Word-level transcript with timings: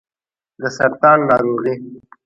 د 0.61 0.63
سرطان 0.77 1.19
ناروغي 1.29 1.73